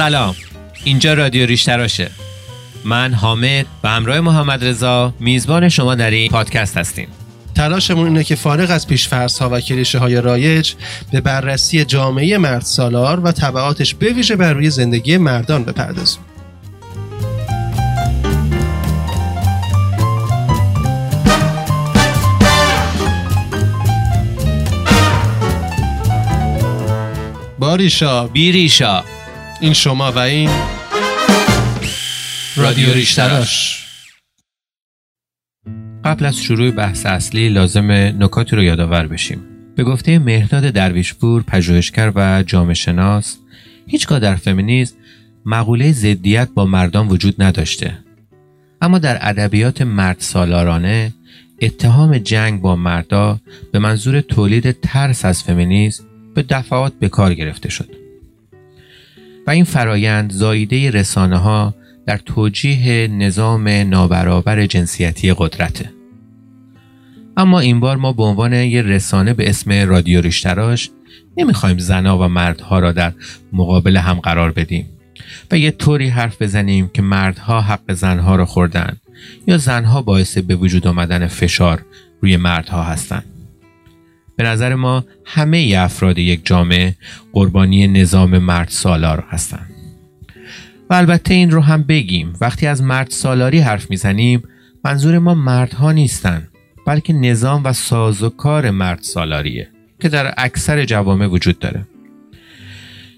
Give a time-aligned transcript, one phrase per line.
[0.00, 0.34] سلام.
[0.84, 2.10] اینجا رادیو ریشتراشه
[2.84, 7.08] من حامد و همراه محمد رضا میزبان شما در این پادکست هستیم.
[7.54, 10.72] تلاشمون اینه که فارغ از پیشفرض ها و کلیشه های رایج
[11.12, 16.20] به بررسی جامعه مرد سالار و طبعاتش بویژه بر روی زندگی مردان بپردازیم.
[27.58, 29.19] باریشا بیریشا.
[29.60, 30.50] این شما و این
[32.56, 33.86] رادیو ریشتراش.
[36.04, 39.40] قبل از شروع بحث اصلی لازم نکاتی رو یادآور بشیم.
[39.76, 43.36] به گفته مهرداد درویشپور پژوهشگر و جامعه شناس
[43.86, 44.96] هیچگاه در فمینیسم
[45.46, 47.98] مقوله ضدیت با مردان وجود نداشته.
[48.82, 51.12] اما در ادبیات مرد سالارانه
[51.62, 53.40] اتهام جنگ با مردا
[53.72, 57.99] به منظور تولید ترس از فمینیسم به دفعات به کار گرفته شد.
[59.50, 61.74] این فرایند زاییده رسانه ها
[62.06, 65.90] در توجیه نظام نابرابر جنسیتی قدرته
[67.36, 70.90] اما این بار ما به عنوان یه رسانه به اسم رادیو ریشتراش
[71.36, 73.12] نمی‌خوایم زنها و مردها را در
[73.52, 74.86] مقابل هم قرار بدیم
[75.50, 78.96] و یه طوری حرف بزنیم که مردها حق زنها را خوردن
[79.46, 81.84] یا زنها باعث به وجود آمدن فشار
[82.20, 83.24] روی مردها هستند.
[84.40, 86.94] به نظر ما همه افراد یک جامعه
[87.32, 89.70] قربانی نظام مرد سالار هستند.
[90.90, 94.42] و البته این رو هم بگیم وقتی از مرد سالاری حرف می‌زنیم
[94.84, 96.48] منظور ما مردها نیستن
[96.86, 99.68] بلکه نظام و سازوکار مرد سالاریه
[100.00, 101.86] که در اکثر جوامع وجود داره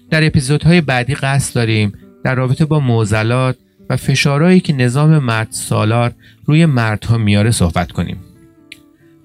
[0.09, 3.57] در اپیزودهای بعدی قصد داریم در رابطه با معضلات
[3.89, 6.13] و فشارهایی که نظام مرد سالار
[6.45, 8.17] روی مردها میاره صحبت کنیم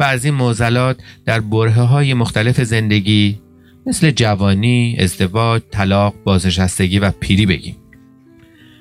[0.01, 3.39] و از این معضلات در برهه های مختلف زندگی
[3.87, 7.77] مثل جوانی، ازدواج، طلاق، بازنشستگی و پیری بگیم.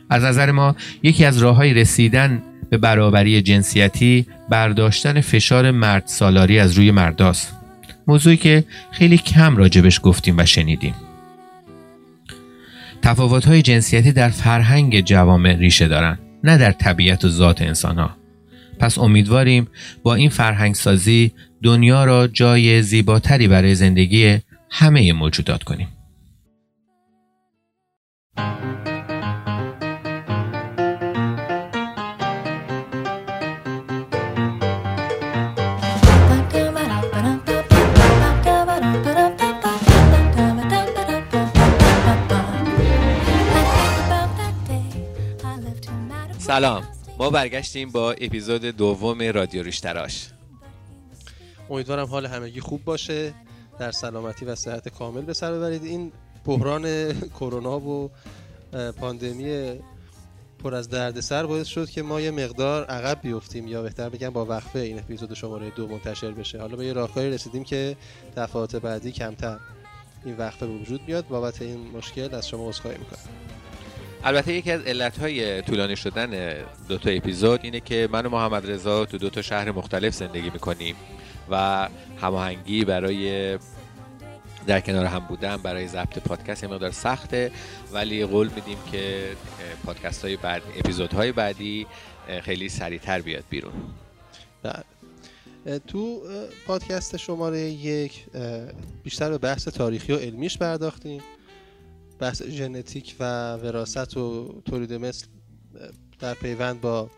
[0.09, 6.59] از نظر ما یکی از راه های رسیدن به برابری جنسیتی برداشتن فشار مرد سالاری
[6.59, 7.53] از روی مرداست.
[8.07, 10.93] موضوعی که خیلی کم راجبش گفتیم و شنیدیم.
[13.01, 18.17] تفاوت های جنسیتی در فرهنگ جوامع ریشه دارند نه در طبیعت و ذات انسان ها.
[18.79, 19.67] پس امیدواریم
[20.03, 21.31] با این فرهنگ سازی
[21.63, 24.37] دنیا را جای زیباتری برای زندگی
[24.69, 25.87] همه موجودات کنیم.
[46.37, 50.29] سلام ما برگشتیم با اپیزود دوم رادیو ریشتراش
[51.69, 53.33] امیدوارم حال همگی خوب باشه.
[53.79, 55.83] در سلامتی و صحت کامل به سر ببرید.
[55.83, 56.11] این
[56.45, 58.11] بحران کرونا و
[58.99, 59.79] پاندمی
[60.63, 64.45] پر از دردسر باعث شد که ما یه مقدار عقب بیفتیم یا بهتر بگم با
[64.45, 66.59] وقفه این اپیزود شماره دو منتشر بشه.
[66.61, 67.97] حالا به یه راهکاری رسیدیم که
[68.37, 69.59] دفعات بعدی کمتر
[70.25, 73.19] این وقفه به وجود بیاد بابت این مشکل از شما عذرخواهی می‌کنم.
[74.23, 76.55] البته یکی از علتهای طولانی شدن
[76.87, 80.49] دو تا اپیزود اینه که من و محمد رضا تو دو تا شهر مختلف زندگی
[80.49, 80.95] می‌کنیم
[81.49, 81.87] و
[82.21, 83.57] هماهنگی برای
[84.67, 87.51] در کنار هم بودن برای ضبط پادکست یه مقدار سخته.
[87.91, 89.23] ولی قول میدیم که
[89.85, 91.87] پادکست های بعد اپیزودهای بعدی
[92.41, 93.73] خیلی سریعتر بیاد بیرون.
[94.63, 94.83] بله.
[95.79, 96.21] تو
[96.67, 98.25] پادکست شماره یک
[99.03, 101.21] بیشتر به بحث تاریخی و علمیش پرداختیم.
[102.19, 105.25] بحث ژنتیک و وراست و تولید مثل
[106.19, 107.09] در پیوند با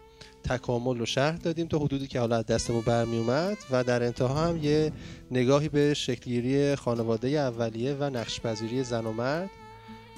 [0.44, 4.48] تکامل و شهر دادیم تا حدودی که حالا از دستمون برمی اومد و در انتها
[4.48, 4.92] هم یه
[5.32, 9.50] نگاهی به شکلگیری خانواده اولیه و نقشپذیری زن و مرد.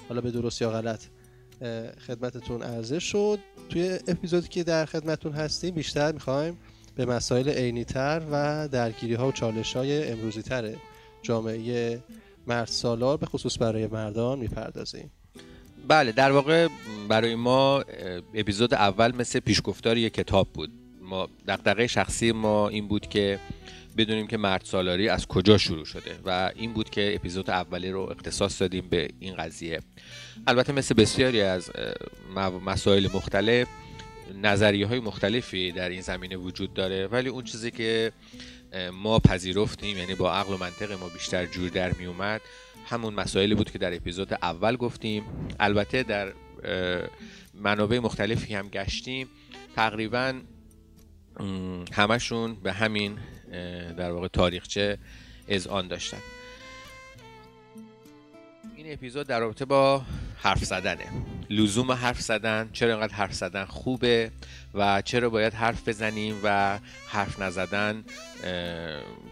[0.09, 1.03] حالا به درست یا غلط
[2.07, 3.39] خدمتتون عرضه شد.
[3.69, 6.57] توی اپیزودی که در خدمتتون هستیم بیشتر می‌خوایم
[6.95, 10.75] به مسائل عینیتر و درگیری ها و چالش های امروزی تر
[11.21, 11.99] جامعه
[12.47, 15.11] مرد سالار به خصوص برای مردان می‌پردازیم
[15.87, 16.67] بله در واقع
[17.09, 17.83] برای ما
[18.33, 20.71] اپیزود اول مثل پیشگفتار یک کتاب بود.
[21.01, 23.39] ما دقدقه شخصی ما این بود که
[23.97, 28.01] بدونیم که مرد سالاری از کجا شروع شده و این بود که اپیزود اولی رو
[28.01, 29.79] اختصاص دادیم به این قضیه.
[30.47, 31.71] البته مثل بسیاری از
[32.65, 33.67] مسائل مختلف
[34.41, 38.11] نظریه های مختلفی در این زمینه وجود داره ولی اون چیزی که
[38.93, 42.41] ما پذیرفتیم یعنی با عقل و منطق ما بیشتر جور در می اومد.
[42.85, 45.23] همون مسائلی بود که در اپیزود اول گفتیم.
[45.59, 46.33] البته در
[47.53, 49.27] منابع مختلفی هم گشتیم.
[49.75, 50.41] تقریبا
[51.91, 53.17] همشون به همین
[53.97, 54.97] در واقع تاریخچه
[55.69, 56.17] آن داشتن.
[58.83, 60.01] این اپیزود در رابطه با
[60.37, 61.05] حرف زدنه.
[61.49, 64.31] لزوم حرف زدن چرا اینقدر حرف زدن خوبه
[64.73, 68.03] و چرا باید حرف بزنیم و حرف نزدن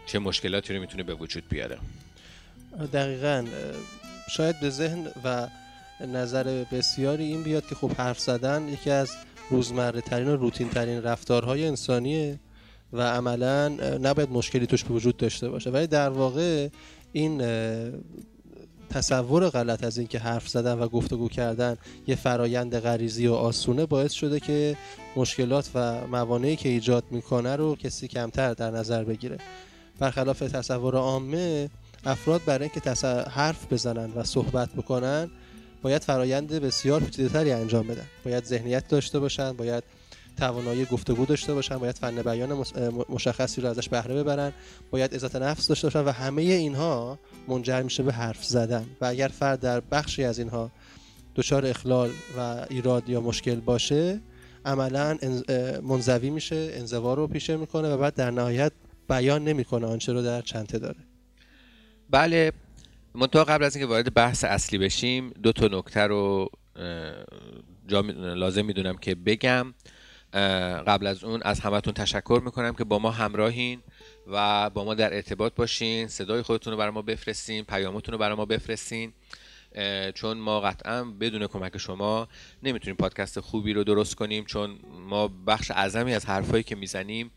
[0.06, 1.78] چه مشکلاتی رو می‌تونه به وجود بیاره؟
[2.92, 3.46] دقیقا
[4.30, 5.48] شاید به ذهن و
[6.06, 9.12] نظر بسیاری این بیاد که خب حرف زدن یکی از
[9.50, 12.40] روزمره ترین و روتین ترین رفتارهای انسانیه
[12.92, 13.68] و عملا
[13.98, 15.70] نباید مشکلی توش به وجود داشته باشه.
[15.70, 16.68] ولی در واقع
[17.12, 17.42] این
[18.90, 21.76] تصور غلط از اینکه حرف زدن و گفتگو کردن
[22.06, 24.76] یه فرایند غریزی و آسونه باعث شده که
[25.16, 29.38] مشکلات و موانعی که ایجاد می‌کنه رو کسی کمتر در نظر بگیره.
[29.98, 31.70] برخلاف تصور عامه
[32.04, 35.30] افراد برای اینکه حرف بزنن و صحبت بکنن
[35.82, 38.06] باید فرایند بسیار پیچیده‌تری انجام بدن.
[38.24, 39.84] باید ذهنیت داشته باشن باید
[40.40, 42.64] توانایی گفتگو داشته باشن باید فن بیان
[43.08, 44.52] مشخصی رو ازش بهره ببرن
[44.90, 48.86] باید عزت نفس داشته باشن و همه اینها منجر میشه به حرف زدن.
[49.00, 50.70] و اگر فرد در بخشی از اینها
[51.36, 54.20] دچار اخلال و ایراد یا مشکل باشه
[54.64, 55.18] عملا
[55.82, 58.72] منزوی میشه انزوا رو پیشه می‌کنه و بعد در نهایت
[59.08, 61.00] بیان نمی‌کنه آنچه رو در چنته داره.
[62.10, 62.52] بله
[63.14, 66.48] منتها قبل از اینکه وارد بحث اصلی بشیم دو تا نکته رو
[68.16, 69.74] لازم می‌دونم که بگم.
[70.86, 73.82] قبل از اون از همتون تشکر می‌کنم که با ما همراهین
[74.26, 76.08] و با ما در ارتباط باشین.
[76.08, 79.12] صدای خودتون رو برای ما بفرستین پیامتون رو برای ما بفرستین.
[80.14, 82.28] چون ما قطعا بدون کمک شما
[82.62, 84.78] نمی‌تونیم پادکست خوبی رو درست کنیم چون
[85.08, 87.30] ما بخش اعظمی از حرفایی که می‌زنیم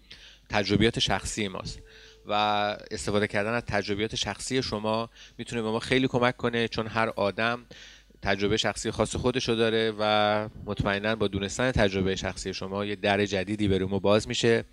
[0.50, 1.80] تجربیات شخصی ماست
[2.26, 2.34] و
[2.92, 7.66] استفاده کردن از تجربیات شخصی شما می‌تونه به ما خیلی کمک کنه چون هر آدم
[8.24, 13.68] تجربه شخصی خاص خودشو داره و مطمئنا با دونستن تجربه شخصی شما یه در جدیدی
[13.68, 14.64] به ما باز میشه.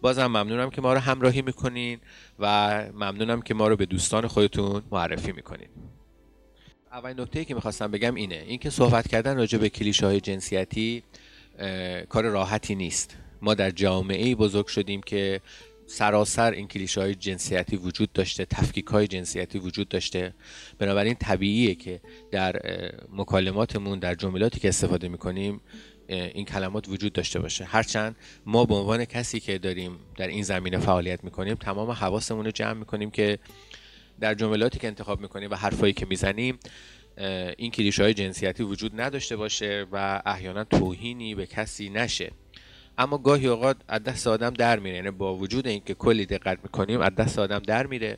[0.00, 1.98] بازم ممنونم که ما رو همراهی می‌کنین
[2.38, 5.68] و ممنونم که ما رو به دوستان خودتون معرفی می‌کنین.
[6.92, 8.44] اولین نکته که می‌خواستم بگم اینه.
[8.46, 11.02] اینکه صحبت کردن راجع به کلیشه های جنسیتی
[12.08, 13.16] کار راحتی نیست.
[13.42, 15.40] ما در جامعه بزرگ شدیم که
[15.90, 20.34] سراسر این کلیشه های جنسیتی وجود داشته تفکیک های جنسیتی وجود داشته.
[20.78, 22.00] بنابراین طبیعیه که
[22.30, 22.60] در
[23.12, 25.60] مکالماتمون در جملاتی که استفاده می‌کنیم
[26.08, 27.64] این کلمات وجود داشته باشه.
[27.64, 32.50] هرچند ما به عنوان کسی که داریم در این زمینه فعالیت می‌کنیم تمام حواسمون رو
[32.50, 33.38] جمع می‌کنیم که
[34.20, 36.58] در جملاتی که انتخاب می‌کنیم و حرفایی که می‌زنیم
[37.56, 42.30] این کلیشه های جنسیتی وجود نداشته باشه و احیانا توهینی به کسی نشه.
[42.98, 44.96] اما گاهی اوقات از دست آدم در میره.
[44.96, 48.16] یعنی با وجود اینکه کلی دقت می‌کنیم از دست آدم در میره.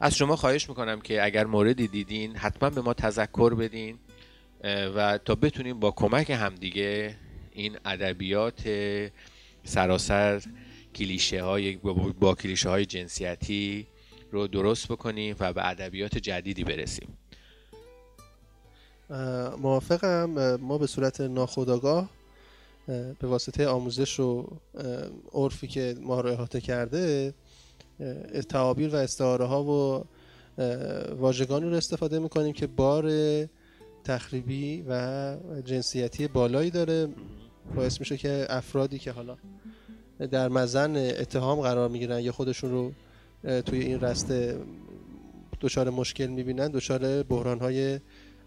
[0.00, 3.98] از شما خواهش می‌کنم که اگر موردی دیدین حتما به ما تذکر بدین
[4.64, 7.16] و تا بتونیم با کمک همدیگه
[7.52, 8.68] این ادبیات
[9.64, 10.42] سراسر
[10.94, 11.76] کلیشه های
[12.20, 13.86] با کلیشه های جنسیتی
[14.30, 17.18] رو درست بکنیم و به ادبیات جدیدی برسیم.
[19.58, 20.56] موافقم.
[20.56, 22.10] ما به صورت ناخودآگاه
[23.18, 24.46] به واسطه آموزش و
[25.32, 27.34] عرفی که ما رو احاطه کرده
[28.48, 30.04] تعابیر و استعاره ها و
[31.14, 33.10] واژگانی رو استفاده می‌کنیم که بار
[34.04, 37.08] تخریبی و جنسیتی بالایی داره.
[37.76, 39.36] باعث میشه که افرادی که حالا
[40.30, 42.92] در مزن اتهام قرار می‌گیرن یا خودشون رو
[43.62, 44.58] توی این رسته
[45.60, 48.00] دچار مشکل می‌بینن دچار بحران های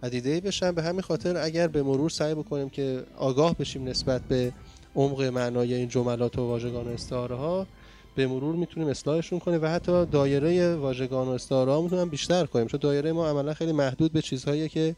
[0.04, 0.72] عدیده بشن.
[0.72, 4.52] به همین خاطر اگر به مرور سعی بکنیم که آگاه بشیم نسبت به
[4.96, 7.68] عمق معنای این جملات و واژگان و استعاره ها
[8.16, 12.68] به مرور می‌تونیم اصلاحشون کنیم و حتی دایره واژگان و استعاره ها بیشتر کنیم.
[12.68, 14.96] چون دایره ما عملا خیلی محدود به چیزهایی که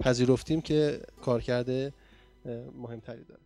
[0.00, 1.92] پذیرفتیم که کار کرده
[2.82, 3.40] مهمتری داره.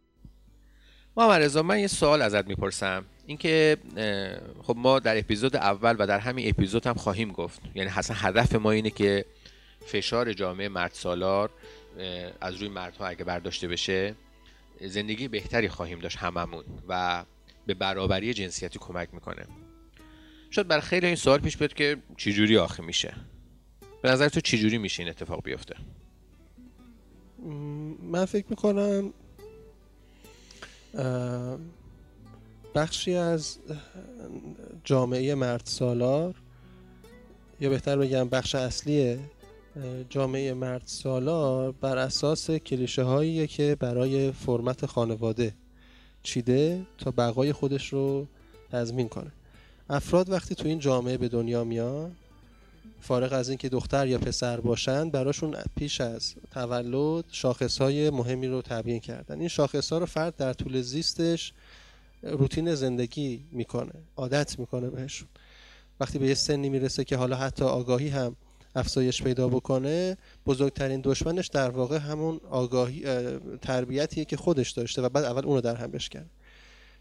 [1.16, 3.04] محمد رضا من یه سوال ازت می‌پرسم.
[3.26, 3.76] اینکه
[4.62, 7.60] خب ما در اپیزود اول و در همین اپیزود هم خواهیم گفت.
[7.74, 9.24] یعنی حسن هدف ما اینه که
[9.86, 11.50] فشار جامعه مرد سالار
[12.40, 14.14] از روی مردها اگه برداشته بشه
[14.80, 17.24] زندگی بهتری خواهیم داشت هممون و
[17.66, 19.46] به برابری جنسیتی کمک می‌کنه.
[20.50, 23.14] شاید برای خیلی این سوال پیش بیاد که چجوری آخه میشه؟
[24.02, 25.76] به نظر تو چجوری میشه این اتفاق بیفته؟
[28.02, 29.12] من فکر می‌کنم
[32.74, 33.58] بخشی از
[34.84, 36.34] جامعه مرد سالار
[37.60, 39.18] یا بهتر بگم بخش اصلی
[40.10, 45.54] جامعه مرد سالار بر اساس کلیشه هایی که برای فرمت خانواده
[46.22, 48.26] چیده تا بقای خودش رو
[48.72, 49.32] تضمین کنه.
[49.90, 52.12] افراد وقتی تو این جامعه به دنیا میان
[53.00, 58.62] فارغ از اینکه دختر یا پسر باشند براشون پیش از تولد شاخص های مهمی رو
[58.62, 59.38] تبیین کردن.
[59.38, 61.52] این شاخص ها رو فرد در طول زیستش
[62.22, 65.28] روتین زندگی می‌کنه عادت می‌کنه بهشون.
[66.00, 68.36] وقتی به یه سنی می‌رسه که حالا حتی آگاهی هم
[68.74, 73.04] افزایش پیدا بکنه بزرگترین دشمنش در واقع همون آگاهی
[73.62, 76.26] تربیتیه که خودش داشته و بعد اول اونو در هم بشکنه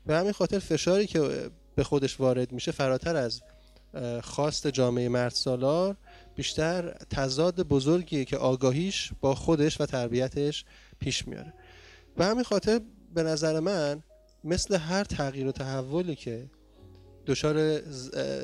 [0.05, 3.41] به همین خاطر فشاری که به خودش وارد میشه فراتر از
[4.21, 5.95] خواست جامعه مرد سالار
[6.35, 10.65] بیشتر تضاد بزرگیه که آگاهیش با خودش و تربیتش
[10.99, 11.53] پیش میاره.
[12.17, 12.81] به همین خاطر
[13.13, 14.03] به نظر من
[14.43, 16.49] مثل هر تغییر و تحولی که
[17.31, 17.79] دچار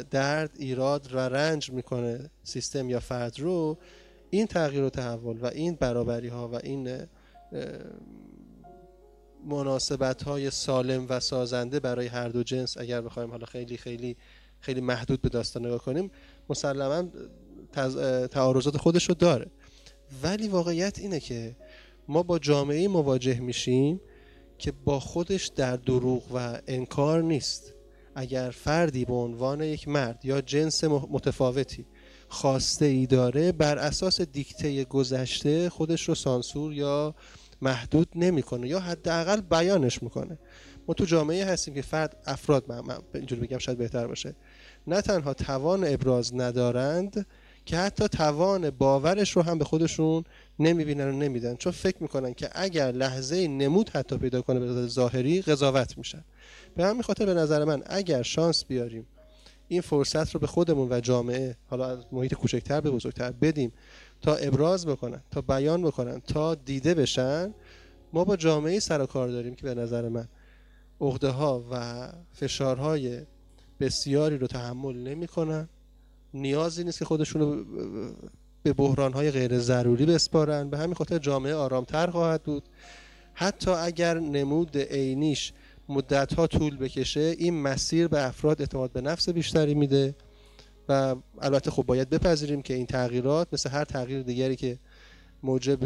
[0.04, 3.78] درد ایراد و رنج می‌کنه سیستم یا فرد رو
[4.30, 7.08] این تغییر و تحول و این برابری ها و این
[9.46, 14.18] مناسبت های سالم و سازنده برای هر دو جنس اگر بخوایم حالا خیلی خیلی
[14.60, 16.12] خیلی محدود به داستان نگاه کنیم
[16.50, 17.08] مسلما
[18.32, 19.48] تعارضات خودش رو داره.
[20.24, 21.56] ولی واقعیت اینه که
[22.08, 24.02] ما با جامعه مواجه میشیم
[24.58, 27.77] که با خودش در دروغ و انکار نیست.
[28.20, 31.86] اگر فردی به عنوان یک مرد یا جنس متفاوتی
[32.30, 37.16] خواسته ای داره بر اساس دیکته گذشته خودش رو سانسور یا
[37.62, 40.40] محدود نمی‌کنه یا حداقل بیانش می‌کنه.
[40.88, 44.36] ما تو جامعه هستیم که فرد افراد من, اینجوری بگم شاید بهتر باشه
[44.88, 47.26] نه تنها توان ابراز ندارند
[47.66, 50.24] که حتی توان باورش رو هم به خودشون
[50.60, 51.56] نمی‌بینن و نمیدن.
[51.56, 56.24] چون فکر می‌کنن که اگر لحظه نمود حتی پیدا کنه به ظاهری قضاوت میشن
[56.78, 59.08] به همین خاطر به نظر من اگر شانس بیاریم
[59.68, 63.72] این فرصت رو به خودمون و جامعه حالا از محیط کوچکتر به بزرگتر بدیم
[64.22, 67.54] تا ابراز بکنن تا بیان بکنن تا دیده بشن
[68.14, 70.28] ما با جامعه سر و کار داریم که به نظر من
[71.02, 73.22] عقده ها و فشارهای
[73.80, 75.70] بسیاری رو تحمل نمی‌کنن.
[76.34, 77.64] نیازی نیست که خودشون رو
[78.64, 80.70] به بحران های غیر ضروری بسپارن.
[80.70, 82.64] به همین خاطر جامعه آرامتر خواهد بود.
[83.34, 85.54] حتی اگر نمود عینیش
[85.90, 90.16] مدت ها طول بکشه این مسیر به افراد اعتماد به نفس بیشتری میده
[90.90, 94.80] و البته خب باید بپذیریم که این تغییرات مثل هر تغییر دیگری که
[95.44, 95.80] موجب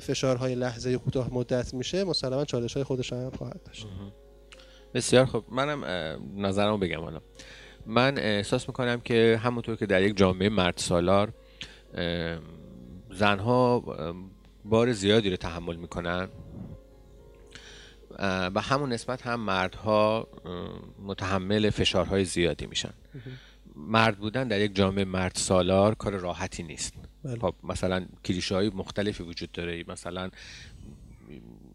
[0.00, 3.86] فشارهای لحظه کوتاه مدت میشه مسلما چالش های خودش هم خواهد داشت.
[4.94, 5.44] بسیار خب.
[5.50, 5.84] منم
[6.36, 7.20] نظرمو بگم حالا.
[7.86, 11.32] من احساس می‌کنم که همونطور که در یک جامعه مرد سالار
[13.10, 13.84] زنها
[14.64, 16.28] بار زیادی رو تحمل می‌کنن.
[18.18, 20.28] و همون نسبت هم مردها
[21.02, 22.92] متحمل فشارهای زیادی میشن.
[23.76, 26.94] مرد بودن در یک جامعه مرد سالار کار راحتی نیست.
[27.24, 27.38] بله.
[27.38, 29.84] خب مثلا کلیشه های مختلفی وجود داره.
[29.88, 30.30] مثلا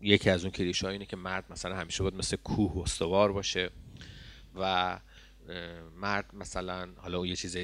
[0.01, 3.69] یکی از اون کلیشه اینه که مرد مثلا همیشه باید مثل کوه استوار باشه
[4.55, 5.00] و
[5.95, 7.57] مرد مثلا حالا یه چیز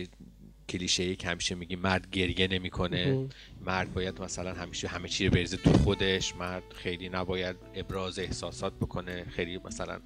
[0.69, 3.27] کلیشه ای که همیشه میگی مرد گریه نمی‌کنه.
[3.65, 6.35] مرد باید مثلا همیشه همه چی رو بریزه تو خودش.
[6.35, 9.25] مرد خیلی نباید ابراز احساسات بکنه.
[9.29, 9.99] خیلی مثلا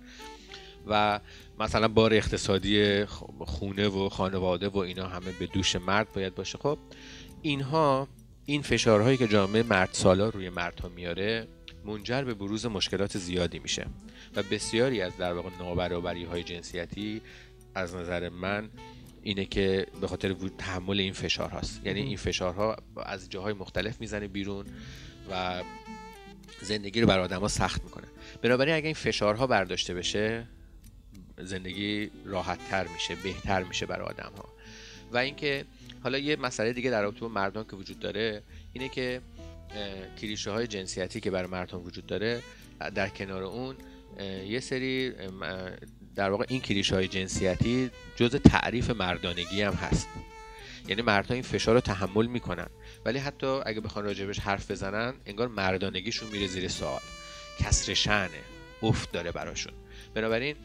[0.88, 1.20] و
[1.60, 3.06] مثلا بار اقتصادی
[3.40, 6.58] خونه و خانواده و اینا همه به دوش مرد باید باشه.
[6.58, 6.78] خب
[7.42, 8.08] اینها
[8.46, 11.48] این فشارهایی که جامعه مرد سالا روی مردها میاره
[11.86, 13.86] منجر به بروز مشکلات زیادی میشه.
[14.36, 17.22] و بسیاری از در واقع نابرابری های جنسیتی
[17.76, 18.70] از نظر من
[19.24, 21.82] اینه که به خاطر تحمل این فشار هاست.
[21.86, 22.76] یعنی این فشارها
[23.06, 24.66] از جاهای مختلف می‌زنه بیرون
[25.32, 25.64] و
[26.62, 28.08] زندگی رو برای ها سخت می‌کنه.
[28.42, 30.48] بنابراین اگر این فشارها برداشته بشه
[31.38, 34.46] زندگی راحت تر میشه بهتر میشه برای آدم ها
[35.12, 35.66] و اینکه
[36.04, 39.22] حالا یه مسئله دیگه در رابطه با مردان که وجود داره اینه که
[40.22, 42.42] کلیشه های جنسیتی که برای مردان وجود داره
[42.96, 43.76] در کنار اون
[44.48, 45.14] یه سری
[46.16, 50.08] در واقع این کلیشه های جنسیتی جز تعریف مردانگی هم هست.
[50.88, 52.68] یعنی مردها این فشار رو تحمل می‌کنن.
[53.06, 57.02] ولی حتی اگه بخوان راجبش حرف بزنن انگار مردانگیشون میره زیر سوال.
[57.60, 58.30] کسر شنه
[58.84, 59.74] افت داره براشون.
[60.14, 60.56] بنابراین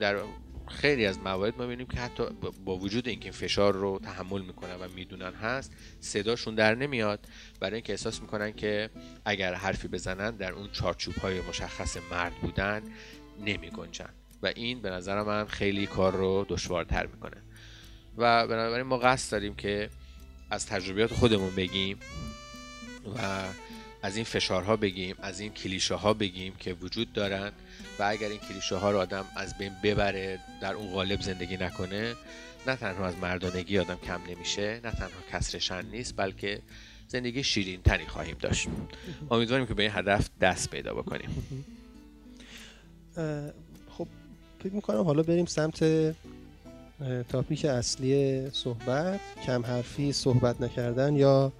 [0.00, 0.18] در
[0.68, 2.24] خیلی از موارد ما می‌بینیم که حتی
[2.64, 7.26] با وجود اینکه این فشار رو تحمل می‌کنن و می‌دونن هست صداشون در نمیاد.
[7.60, 8.90] برای اینکه احساس می‌کنن که
[9.24, 12.82] اگر حرفی بزنن در اون چارچوب های مشخص مرد بودن
[13.40, 13.70] نمی
[14.44, 17.36] و این به نظر من خیلی کار رو دشوارتر می‌کنه.
[18.16, 19.90] و بنابراین ما قصد داریم که
[20.50, 21.98] از تجربیات خودمون بگیم
[23.16, 23.44] و
[24.02, 27.52] از این فشارها بگیم از این کلیشه ها بگیم که وجود دارن
[27.98, 32.14] و اگر این کلیشه ها رو آدم از بین ببره در اون قالب زندگی نکنه
[32.66, 36.62] نه تنها از مردانگی آدم کم نمیشه نه تنها کسر شن نیست بلکه
[37.08, 38.68] زندگی شیرین تری خواهیم داشت.
[39.30, 41.30] امیدواریم که به این هدف دست پیدا بکنیم.
[44.64, 45.84] فکر می‌کنم حالا بریم سمت
[47.28, 51.52] تاپیک اصلی صحبت کم حرفی صحبت نکردن یا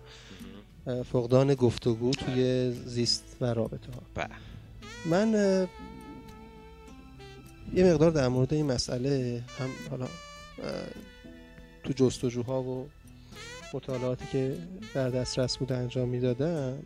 [1.12, 4.34] فقدان گفتگو توی زیست و رابطه ها بله.
[5.06, 5.32] من
[7.74, 10.06] یه مقدار در مورد این مسئله هم حالا
[11.84, 12.88] تو جستجوها و
[13.74, 14.56] مطالعاتی که
[14.94, 16.82] در دسترس بود انجام می‌دادن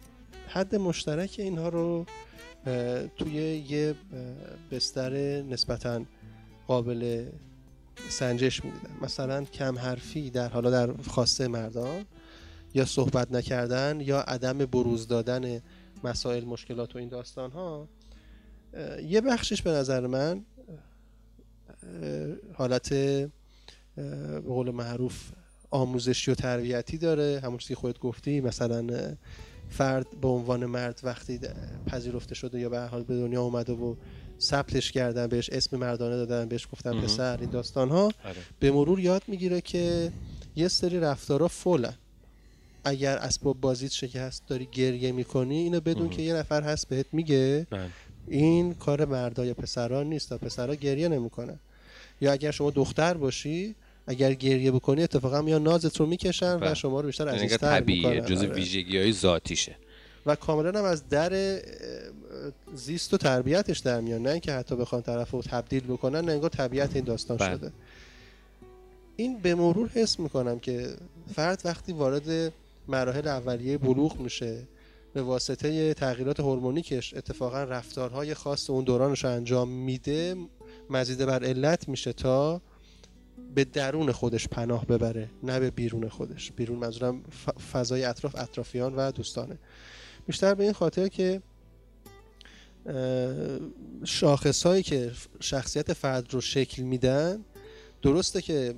[0.48, 2.06] حد مشترک اینها رو
[3.16, 3.32] توی
[3.68, 3.94] یه
[4.70, 6.02] بستر نسبتا
[6.66, 7.26] قابل
[8.08, 8.90] سنجش می‌دیدن.
[9.02, 12.04] مثلا کم حرفی در حالا در خواسته مردان
[12.74, 15.62] یا صحبت نکردن یا عدم بروز دادن
[16.04, 17.88] مسائل مشکلات و این داستان ها
[19.02, 20.44] یه بخشش به نظر من
[22.54, 22.92] حالت
[23.96, 25.30] به قول معروف
[25.70, 27.40] آموزشی و تربیتی داره.
[27.44, 29.16] همون چیزی خودت گفتی مثلا
[29.70, 31.40] فرد به عنوان مرد وقتی
[31.86, 33.94] پذیرفته شده یا به حال به دنیا اومده و
[34.40, 38.36] ثبتش کردن بهش اسم مردانه دادن بهش گفتن پسر این داستان ها آره.
[38.60, 40.12] به مرور یاد می‌گیره که
[40.56, 41.94] یه سری رفتارا فولن
[42.84, 47.66] اگر اسباب بازیت شکست داری گریه می‌کنی اینو بدون که یه نفر هست بهت میگه
[47.70, 47.88] بله.
[48.28, 51.58] این کار مردا یا پسران نیست تا پسرا گریه نمی‌کنن
[52.20, 53.74] یا اگر شما دختر باشی
[54.08, 56.74] اگر گریه بکنی اتفاقا یا نازت رو می‌کشن و بله.
[56.74, 58.52] شما رو بیشتر یعنی عزیزتر می‌کنن جز آره.
[58.52, 59.76] ویژگی های ذاتیشه
[60.26, 61.60] و کاملا هم از در
[62.74, 66.50] زیست و تربیتش در میان نه اینکه حتی بخوان طرف رو تبدیل بکنن نه انگار
[66.50, 67.56] طبیعت این داستان بله.
[67.56, 67.72] شده
[69.16, 70.88] این به مرور حس می‌کنم که
[71.34, 72.52] فرد وقتی وارد
[72.88, 74.62] مراحل اولیه بلوغ میشه
[75.14, 80.36] به واسطه تغییرات هورمونیکش اتفاقا رفتارهای خاص اون دورانش رو انجام میده
[80.90, 82.60] مزیده بر علت میشه تا
[83.54, 86.52] به درون خودش پناه ببره نه به بیرون خودش.
[86.52, 87.22] بیرون منظورم
[87.72, 89.58] فضای اطراف اطرافیان و دوستانه.
[90.26, 91.42] بیشتر به این خاطر که
[94.04, 97.44] شاخص هایی که شخصیت فرد رو شکل میدن
[98.02, 98.74] درسته که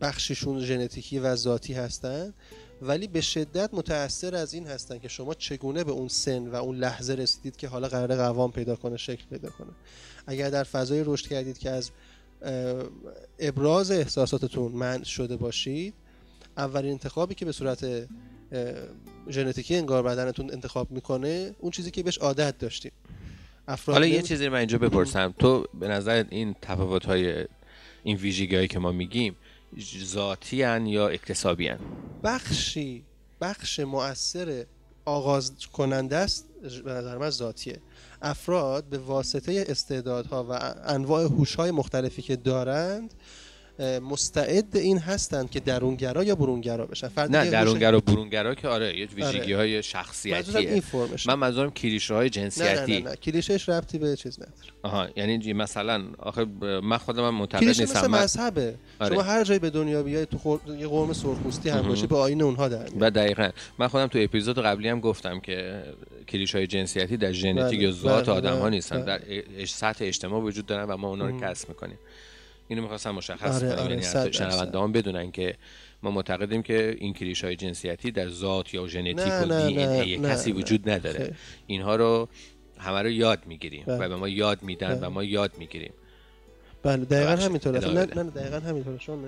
[0.00, 2.34] بخششون ژنتیکی و ذاتی هستن
[2.82, 6.76] ولی به شدت متاثر از این هستن که شما چگونه به اون سن و اون
[6.76, 9.70] لحظه رسیدید که حالا قرار قوام پیدا کنه شکل پیدا کنه.
[10.26, 11.90] اگر در فضای رشد کردید که از
[13.38, 15.94] ابراز احساساتتون منع شده باشید.
[16.56, 18.08] اولین انتخابی که به صورت
[19.28, 22.92] ژنتیکی انگار بدنتون انتخاب می‌کنه اون چیزی که بهش عادت داشتیم.
[23.86, 25.34] حالا یه چیزی من اینجا بپرسم.
[25.38, 27.44] تو به نظر این تفاوت های
[28.02, 29.36] این ویژگی که ما میگیم
[30.04, 31.70] ذاتی یا اکتسابی
[32.24, 33.04] بخشی
[33.40, 34.64] بخش مؤثر
[35.04, 36.48] آغاز کننده است
[36.84, 37.80] به نظر من ذاتیه.
[38.22, 43.14] افراد به واسطه استعدادها و انواع هوش‌های مختلفی که دارند
[43.80, 48.98] مستعد این هستند که درونگرا یا برونگرا بشن؟ فرد نه درونگرا و برونگرا که آره
[48.98, 49.82] یه ویژگی های آره.
[49.82, 50.82] شخصیتیه این
[51.26, 52.92] من منظورم کلیشه های جنسیتی.
[52.92, 53.16] نه نه نه, نه.
[53.16, 54.68] کلیشهش ربطی به چیز نداره.
[54.82, 56.44] آها یعنی مثلا آخه
[56.82, 57.84] من خودم من معتقد نیستم.
[57.84, 58.74] مثل مذهبه.
[59.00, 59.14] آره.
[59.14, 60.60] شما هر جای به دنیا بیای تو خور...
[60.78, 63.50] یه قرم سرخپوستی هم باشه به آیین اونها در و دقیقاً.
[63.78, 65.82] من خودم تو اپیزود قبلی هم گفتم که
[66.28, 69.04] کلیشه های جنسیتی در ژنتیک یا ذات بله، آدم ها بله، نیستن.
[69.04, 69.18] بله.
[69.58, 71.98] در سطح اجتماع وجود دارن و ما اونا رو کسب می‌کنیم.
[72.68, 75.54] اینو می‌خواستم مشخص آره، کنم آره، یعنی شنوندهان بدونن که
[76.02, 80.52] ما معتقدیم که این کلیش های جنسیتی در ذات یا ژنتیک و دی ای کسی
[80.52, 81.34] وجود نداره.
[81.66, 82.28] اینها رو
[82.78, 83.96] همه رو یاد می‌گیریم بله.
[83.96, 85.06] و به ما یاد میدن بله.
[85.06, 85.92] و ما یاد می‌گیریم.
[86.82, 87.88] بله دقیقا همینطوره.
[87.88, 88.98] نه نه دقیقا همینطوره.
[88.98, 89.24] چون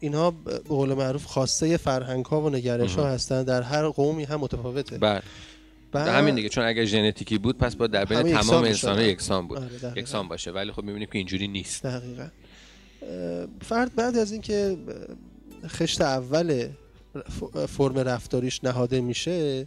[0.00, 4.40] اینها به قول معروف خواسته فرهنگ ها و نگرش ها هستن در هر قومی هم
[4.40, 4.98] متفاوته.
[4.98, 5.22] بله.
[5.94, 9.58] همین دیگه چون اگر ژنتیکی بود پس با در بین تمام انسان ها یکسان بود.
[9.58, 11.86] آره یکسان باشه ولی خب می‌بینیم که اینجوری نیست.
[11.86, 12.28] دقیقا.
[13.62, 14.76] فرد بعد از اینکه
[15.66, 16.68] خشت اول
[17.68, 19.66] فرم رفتاریش نهاده میشه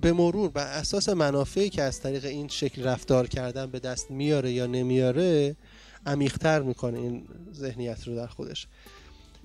[0.00, 4.52] به مرور بر اساس منافعی که از طریق این شکل رفتار کردن به دست میاره
[4.52, 5.56] یا نمیاره
[6.06, 8.66] عمیقتر می‌کنه این ذهنیت رو در خودش.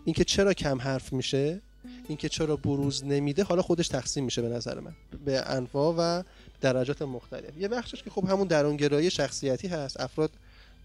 [0.05, 1.61] اینکه چرا کم حرف میشه؟
[2.07, 6.23] اینکه چرا بروز نمیده حالا خودش تقسیم میشه به نظر من به انواع و
[6.61, 7.57] درجات مختلف.
[7.57, 10.31] یه بخشش که خب همون درونگرایی شخصیتی هست افراد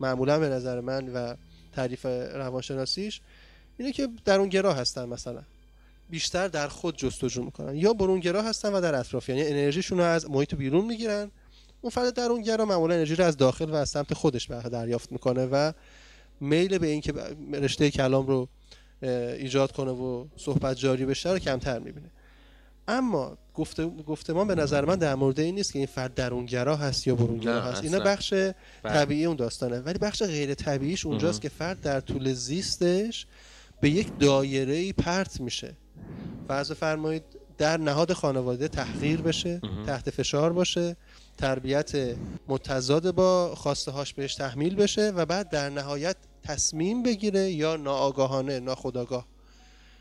[0.00, 1.34] معمولا به نظر من و
[1.72, 3.20] تعریف روانشناسیش
[3.78, 5.42] اینه که درونگرا هستن مثلا.
[6.10, 7.76] بیشتر در خود جستجو می‌کنن.
[7.76, 11.30] یا برونگرا هستن و در اطراف یعنی انرژیشون رو از محیط بیرون می‌گیرن.
[11.80, 15.72] اون فرد درونگرا معمولا انرژی رو از داخل و از سمت خودش دریافت می‌کنه و
[16.40, 17.12] میل به اینکه
[17.52, 18.48] رشته کلام رو
[19.02, 22.10] ایجاد کنه و صحبت جاری بشه رو کمتر می‌بینه.
[22.88, 27.06] اما گفته گفتمان به نظر من در مورد این نیست که این فرد درونگرا هست
[27.06, 27.82] یا برونگرا هست.
[27.84, 28.54] اینا بخش بله.
[28.84, 29.80] طبیعی اون داستانه.
[29.80, 33.26] ولی بخش غیر طبیعیش اونجاست که فرد در طول زیستش
[33.80, 35.76] به یک دایره پرت میشه.
[36.48, 37.22] فرض فرمایید
[37.58, 40.96] در نهاد خانواده تحقیر بشه تحت فشار باشه
[41.38, 41.92] تربیت
[42.48, 46.16] متضاد با خواسته هاش بهش تحمیل بشه و بعد در نهایت
[46.48, 49.26] تصمیم بگیره یا ناآگاهانه ناخداگاه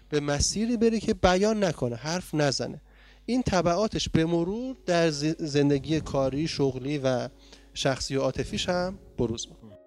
[0.10, 2.82] به مسیری بره که بیان نکنه حرف نزنه.
[3.26, 7.30] این طبعاتش به مرور در زندگی کاری شغلی و
[7.74, 9.78] شخصی و عاطفیش هم بروز می‌کنه.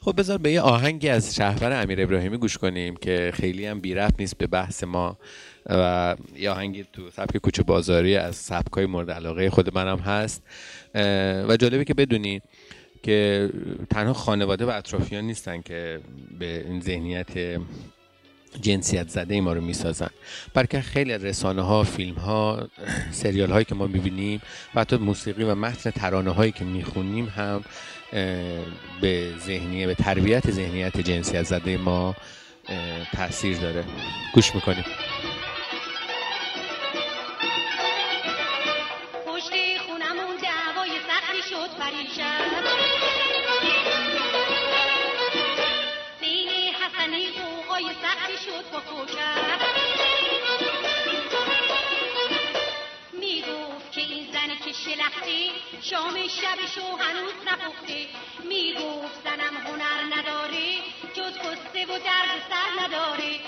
[0.00, 3.94] خب بذار به یه آهنگی از شهبر امیر ابراهیمی گوش کنیم که خیلی هم بی
[4.18, 5.18] نیست به بحث ما
[5.66, 10.42] و یه آهنگی تو سبک کوچه بازاری از سبکای مورد علاقه خود منم هست
[11.48, 12.42] و جالبه که بدونید
[13.02, 13.50] که
[13.90, 16.00] تنها خانواده و اطرافیان نیستن که
[16.38, 17.60] به این ذهنیت
[18.60, 20.10] جنسیت زده ما رو می‌سازن.
[20.54, 22.68] بلکه خیلی رسانه ها فیلم ها
[23.10, 24.42] سریال هایی که ما می‌بینیم
[24.74, 27.64] و حتی موسیقی و متن ترانه هایی که می‌خونیم هم
[29.00, 32.16] به ذهنیه به تربیت ذهنیت جنسیت زده ما
[33.12, 33.84] تاثیر داره.
[34.34, 34.84] گوش می‌کنیم.
[55.82, 58.06] شام شبشو هنوز نپخته.
[58.44, 60.76] می‌گفت زنم هنر نداره
[61.14, 63.40] جز قصه و درد سر نداره.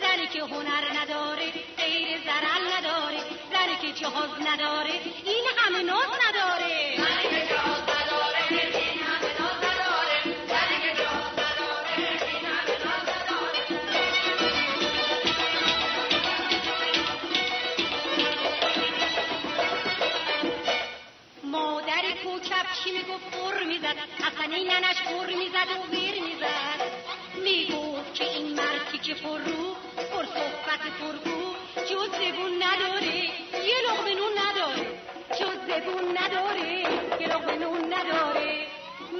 [0.00, 3.18] زنی که هنر نداره غیر زرل نداره.
[3.52, 6.96] زنی که جهاز نداره این همه ناز نداره.
[22.86, 26.80] کی می‌گفت پر می‌زد حسنی ننش پر می‌زد و ویر می‌زد
[27.44, 29.74] می‌گفت که این مردی که پر رو
[30.12, 31.54] پر صحبت پرگو
[31.90, 33.16] جز زبون نداره
[33.68, 34.86] یه لغمه نون نداره
[35.40, 36.70] جز زبون نداره
[37.20, 38.66] یه لغمه نون نداره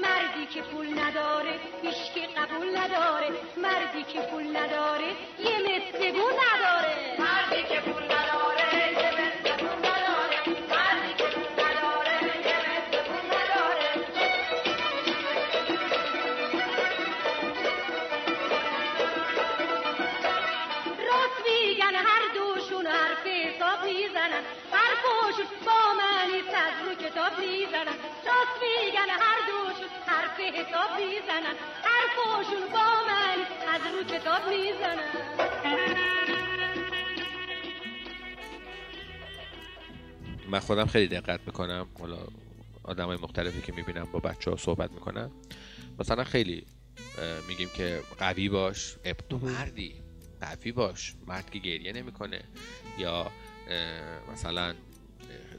[0.03, 7.63] مردی که پول نداره هیچ قبول نداره مردی که پول نداره یه مصبون نداره مردی
[7.63, 8.46] که پول کتاب
[40.51, 41.87] من خودم خیلی دقت می‌کنم.
[42.01, 42.19] حالا
[42.83, 45.31] آدم های مختلفی که می‌بینم با بچه ها صحبت می‌کنم
[45.99, 46.67] مثلا خیلی
[47.49, 48.97] میگیم که قوی باش.
[49.29, 49.95] تو مردی.
[50.41, 51.15] قوی باش.
[51.27, 52.41] مرد که گریه نمی‌کنه.
[52.99, 53.31] یا
[54.33, 54.75] مثلا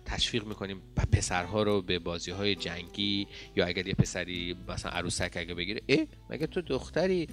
[0.06, 3.28] تشویق می‌کنیم پسرها رو به بازی های جنگی.
[3.56, 7.28] یا اگر یه پسری مثلا عروسک اگه بگیره اه مگه تو دختری؟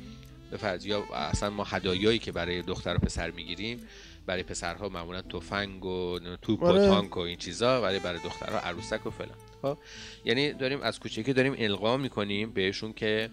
[0.51, 3.81] به فرض یا اصلا ما هدایایی که برای دختر و پسر می‌گیریم
[4.27, 6.87] برای پسرها معمولا تفنگ و توپ و آره.
[6.87, 9.79] تانک و این چیزا ولی برای دخترها عروسک و فلان خب
[10.25, 13.31] یعنی داریم از کوچکی داریم القا می‌کنیم بهشون که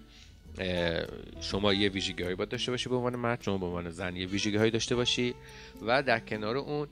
[1.41, 4.27] شما یه ویژگی هایی باید داشته باشی به عنوان مرد شما به عنوان زن یه
[4.27, 5.33] ویژگی هایی داشته باشی
[5.81, 6.87] و در کنار اون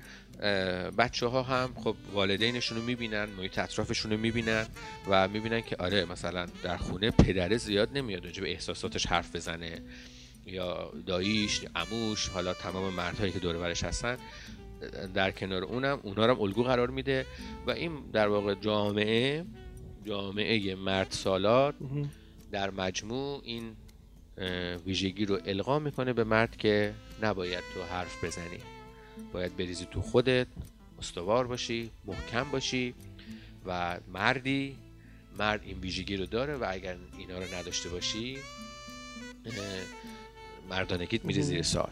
[0.98, 4.68] بچه ها هم خب والدینشون رو می‌بینن محیط اطرافشون رو می‌بینن
[5.08, 9.82] و می‌بینن که آره مثلا در خونه پدره زیاد نمیاد راجع به احساساتش حرف بزنه
[10.52, 14.18] یا داییش اموش حالا تمام مردهایی که دور برش هستن
[15.14, 17.26] در کنار اونم اونا رو هم الگو قرار میده
[17.68, 19.46] و این در واقع جامعه
[20.06, 21.74] جامعه مرد سالار
[22.52, 23.76] در مجموع این
[24.86, 28.60] ویژگی رو القا می‌کنه به مرد که نباید تو حرف بزنی.
[29.34, 30.48] باید بریزی تو خودت
[31.00, 32.94] استوار باشی محکم باشی
[33.66, 34.78] و مردی
[35.40, 38.38] مرد این ویژگی رو داره و اگر اینا رو نداشته باشی
[40.70, 41.92] مردانگیت میره زیر سال.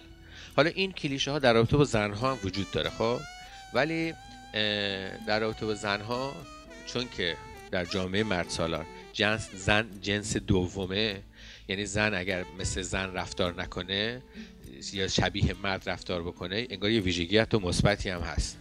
[0.56, 3.20] حالا این کلیشه ها در رابطه با زنها هم وجود داره خب؟
[3.74, 4.14] ولی
[5.28, 6.34] در رابطه با زنها
[6.86, 7.38] چون که
[7.72, 11.22] در جامعه مرد سالار جنس زن جنس دومه
[11.68, 14.22] یعنی زن اگر مثل زن رفتار نکنه
[14.94, 18.58] یا شبیه مرد رفتار بکنه انگار یه ویژگی حتی مثبتی هم هست.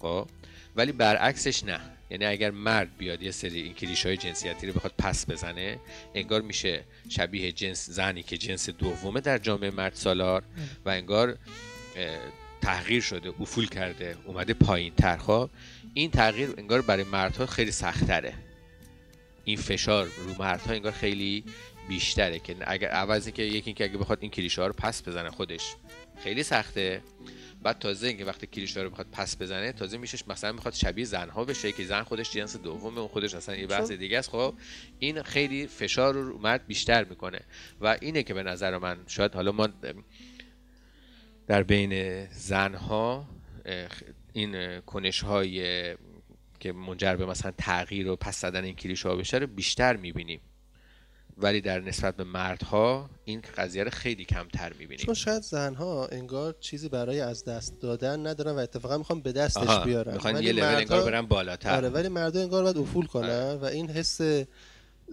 [0.00, 0.28] خب؟
[0.76, 1.80] ولی برعکسش نه.
[2.10, 5.78] یعنی اگر مرد بیاد یه سری این کلیش های جنسیتی رو بخواد پس بزنه
[6.14, 10.42] انگار میشه شبیه جنس زنی که جنس دومه در جامعه مرد سالار
[10.84, 11.38] و انگار
[12.60, 15.16] تغییر شده افول کرده اومده پایین تر.
[15.16, 15.50] خب
[15.94, 18.34] این تغییر انگار برای مردها خیلی سختره
[19.44, 21.44] این فشار رو مردها انگار خیلی
[21.88, 25.30] بیشتره که اگر عوضی که یکی که اگه بخواد این کلیشه ها رو پس بزنه
[25.30, 25.74] خودش
[26.22, 27.02] خیلی سخته.
[27.62, 31.44] بعد تازه اینکه وقتی کلیشه رو بخواد پس بزنه تازه میشش مثلا می‌خواد شبیه زنها
[31.44, 34.30] بشه که زن خودش جنس دوم اون خودش اصلا یه بحث دیگه است.
[34.30, 34.54] خب
[34.98, 37.40] این خیلی فشار رو مرد بیشتر می‌کنه.
[37.80, 39.68] و اینه که به نظر من شاید حالا ما
[41.46, 43.28] در بین زنها
[44.32, 45.96] این کنش های
[46.60, 50.40] که منجر به مثلا تغییر و پس زدن این کلیشه ها بشه رو بیشتر می‌بینیم.
[51.42, 56.54] ولی در نسبت به مردها این قضیه رو خیلی کمتر می‌بینیم چون شاید زنها انگار
[56.60, 60.52] چیزی برای از دست دادن ندارن و اتفاقا می‌خوان به دستش آها، بیارن می‌خوان یه
[60.52, 64.20] لول مردها- انگار برن بالاتر آره ولی مردا انگار باید افول کنن و این حس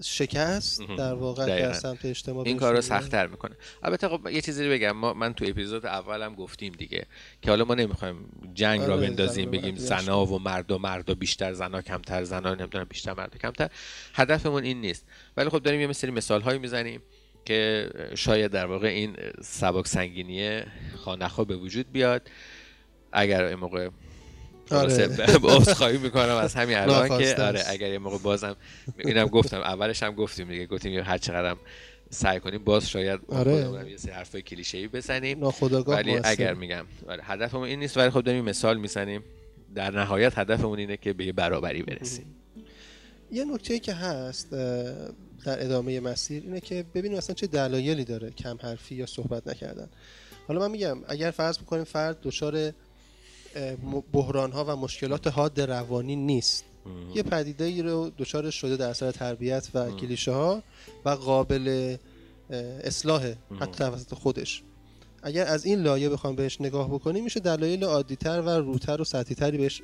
[0.04, 0.82] شکست.
[0.98, 1.46] در واقع.
[1.46, 2.82] در سمت اجتماع این بهشون کار رو.
[2.82, 7.06] سختتر می‌کنه البته خب یه چیزی بگم ما من تو اپیزود اولم گفتیم دیگه
[7.42, 10.78] که حالا ما نمی‌خوایم جنگ را آره، بندازیم زن و بگیم مرد زنا و مردا
[10.78, 13.70] مردا بیشتر زنا کمتر زنا نمی‌دونم بیشتر مردا کمتر
[14.13, 15.06] هدفمون این نیست
[15.38, 17.02] ولی خب داریم یه سری مثال هایی می‌زنیم
[17.46, 20.62] که شاید در واقع این سبک سنگینی
[20.96, 22.30] خانخا به وجود بیاد
[23.12, 23.89] اگر این موقع
[24.72, 25.98] آره.
[26.04, 27.63] می‌کنم از همین الان که آره.
[27.67, 28.56] اگر یه موقع بازم
[28.98, 31.58] اینم گفتم اولش هم گفتیم دیگه گفتیم هر چقدرم
[32.10, 33.89] سعی کنیم باز شاید آره.
[33.91, 35.39] یه سری حرفای کلیشه‌ای بزنیم.
[35.39, 36.20] ناخودآگاه ولی.
[36.24, 39.24] اگر میگم آره هدفمون این نیست ولی خب داریم مثال می‌زنیم.
[39.76, 42.36] در نهایت هدفمون اینه که به یه برابری برسیم.
[43.32, 44.52] یه نکته که هست
[45.46, 49.89] در ادامه مسیر اینه که ببینیم اصلا چه دلایلی داره کم حرفی یا صحبت نکردن.
[50.48, 52.72] حالا من میگم اگر فرض بکنیم فرد دچار
[54.13, 56.65] بحران ها و مشکلات حاد روانی نیست.
[57.15, 60.63] یه پدیده ای رو دچار شده در اثر تربیت و کلیشه ها
[61.06, 61.97] و قابل
[62.50, 64.63] اه، اصلاح حتی توسط خودش.
[65.23, 69.58] اگر از این لایه بخوام بهش نگاه بکنیم میشه دلایل عادیتر و روتر و سطحیتری
[69.58, 69.82] بهش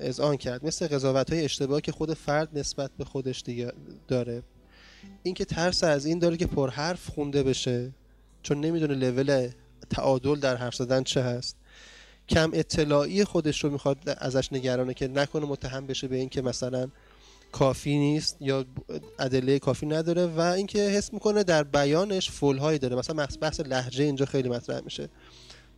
[0.00, 0.66] اذعان کرد.
[0.66, 3.72] مثل قضاوت های اشتباه که خود فرد نسبت به خودش دیگه
[4.08, 4.42] داره.
[5.22, 7.92] اینکه ترس از این داره که پرحرف خونده بشه
[8.42, 9.48] چون نمی‌دونه لول
[9.90, 11.56] تعادل در حرف زدن چه هست.
[12.28, 16.88] کم اطلاعی خودش رو می‌خواد ازش نگرانه که نکنه متهم بشه به اینکه مثلا
[17.52, 18.64] کافی نیست یا
[19.18, 22.96] ادله کافی نداره و اینکه حس می‌کنه در بیانش فولهایی داره.
[22.96, 25.08] مثلا بحث- لحجه اینجا خیلی مطرح میشه.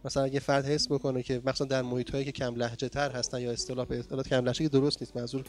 [0.04, 3.40] مثلا اگه فرد حس می‌کنه که مثلا در محیط هایی که کم لهجه تر هستن
[3.40, 5.44] یا اصطلاح به اصطلاح کم لهجه که درست نیست منظور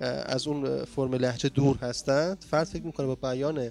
[0.00, 3.70] از اون فرم لهجه دور هستند فرد فکر می‌کنه با بیان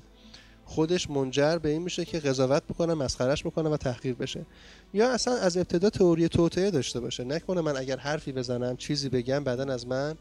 [0.70, 4.46] خودش منجر به این میشه که قضاوت بکنه مسخرش بکنه و تحقیر بشه.
[4.94, 7.24] یا اصلا از ابتدا تئوری توطئه داشته باشه.
[7.24, 10.16] نکنه من اگر حرفی بزنم چیزی بگم بعدا از من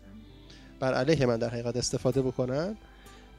[0.81, 2.77] بر علیه من در حقیقت استفاده بکنن.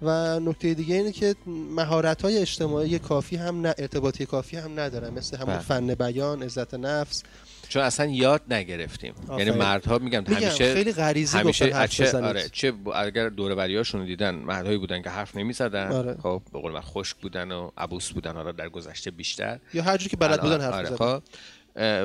[0.02, 1.36] و نکته دیگه اینه که
[1.76, 5.14] مهارت های اجتماعی کافی هم نه ارتباطی کافی هم ندارن.
[5.14, 5.64] مثل همون بله.
[5.64, 7.24] فن بیان عزت نفس
[7.70, 9.14] چون اصلا یاد نگرفتیم.
[9.38, 12.26] یعنی مردها میگم میگم همیشه خیلی غریزی همیشه حرف چه بزنید.
[12.26, 16.18] آره چه اگر دور بریاشون دیدن مردهایی بودن که حرف نمی‌زدن آره.
[16.24, 19.98] خب به قول من خشک بودن و عبوس بودن حالا در گذشته بیشتر یا هر
[19.98, 21.22] که بلد بودن حرف آره، خب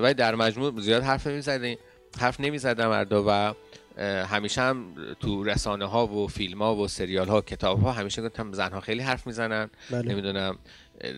[0.03, 1.75] ولی در مجموع زیاد حرف نمی‌زدن
[2.19, 3.55] حرف نمی‌زدن مردا و
[4.25, 4.85] همیشه هم
[5.21, 9.03] تو رسانه ها و فیلم ها و سریال ها کتاب ها همیشه گفتم زنها خیلی
[9.03, 10.13] حرف می‌زنن بله.
[10.13, 10.59] نمی‌دونم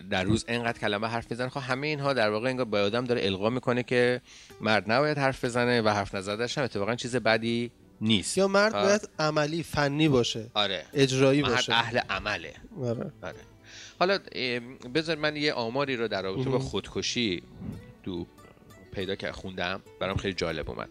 [0.09, 3.25] در روز اینقدر کلمه حرف می‌زنن خب همه اینها در واقع انگار به آدم داره
[3.25, 4.21] القا می‌کنه که
[4.61, 8.37] مرد نباید حرف بزنه و حرف نزدنش هم اتفاقا چیز بدی نیست.
[8.37, 8.83] یا مرد آه.
[8.83, 10.51] باید عملی فنی باشه.
[10.53, 10.85] آره.
[10.93, 11.73] اجرایی باشه.
[11.73, 12.53] اهل عمله.
[12.81, 13.11] آره.
[13.21, 13.35] آره.
[13.99, 14.19] حالا
[14.93, 16.59] بذار من یه آماری رو در رابطه با.
[16.59, 17.43] خودکشی
[18.03, 18.27] تو
[18.91, 19.81] پیدا که خوندم.
[19.99, 20.89] برام خیلی جالب اومد.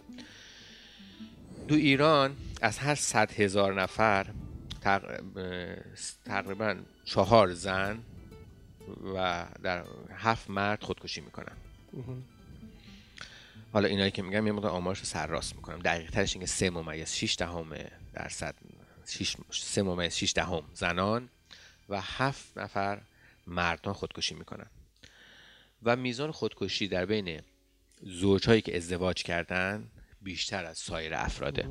[1.69, 4.27] تو ایران از هر صد هزار نفر
[6.25, 7.99] تقریبا چهار زن
[9.15, 9.85] و در
[10.17, 11.57] هفت مرد خودکشی می‌کنن.
[13.73, 15.79] حالا اینایی که میگم یه مقدار آمارش رو سرراست می‌کنم.
[15.79, 17.75] دقیق ترش اینکه سه ممیز 6 دهم
[18.13, 18.55] درصد
[19.51, 21.29] سه ممیز 6 دهم زنان
[21.89, 23.01] و هفت نفر
[23.47, 24.67] مردان خودکشی می‌کنن.
[25.83, 27.41] و میزان خودکشی در بین
[28.03, 29.91] زوجهایی که ازدواج کردن
[30.23, 31.69] بیشتر از سایر افراده.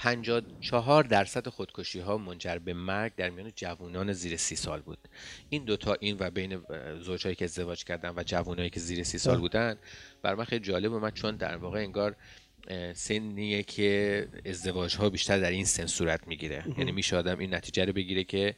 [0.00, 4.98] 54 درصد خودکشی ها منجر به مرگ در میان جوانان زیر سی سال بود.
[5.48, 6.60] این دوتا این و بین
[7.00, 9.38] زوجهایی که ازدواج کردن و جوانایی که زیر سی سال.
[9.38, 9.76] بودن
[10.22, 12.16] بر من خیلی جالب اومد چون در واقع انگار
[12.94, 16.64] سنیه که ازدواج ها بیشتر در این سن صورت می‌گیره.
[16.78, 18.56] یعنی میشه آدم این نتیجه رو بگیره که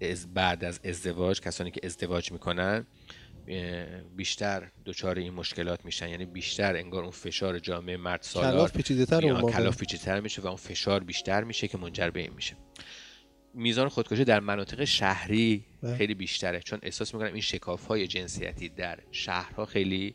[0.00, 2.86] از بعد از ازدواج کسانی که ازدواج می‌کنن
[4.16, 9.20] بیشتر دچار این مشکلات میشن یعنی بیشتر انگار اون فشار جامعه مرد سالار کلاف پیچیده‌تر.
[9.50, 12.56] کلاف پیچیده‌تر میشه و اون فشار بیشتر میشه که منجر به این میشه
[13.54, 15.96] میزان خودکشی در مناطق شهری بله.
[15.96, 20.14] خیلی بیشتره چون احساس می‌کنم این شکاف های جنسیتی در شهرها خیلی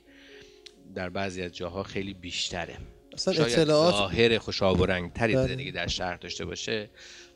[0.95, 2.77] در بعضی از جاها خیلی بیشتره
[3.13, 5.47] اصلا شاید اطلاعات ظاهر خوشاب و رنگتری بله.
[5.47, 6.89] زندگی در شهر داشته باشه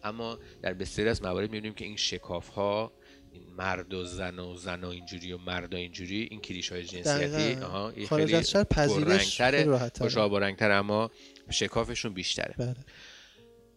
[0.03, 2.93] اما در بسیاری از موارد می‌بینیم که این شکاف ها
[3.33, 6.83] این مرد و زن و زن و اینجوری و مرد و اینجوری این کلیش های
[6.83, 7.61] جنسیتی.
[7.61, 11.11] آها این خارج خیلی از شهر پذیرش رنگتره اما
[11.49, 12.55] شکافشون بیشتره.
[12.57, 12.75] بله.